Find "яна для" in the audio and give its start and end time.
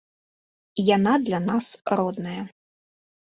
0.95-1.39